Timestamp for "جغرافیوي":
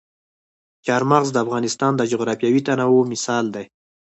2.11-2.61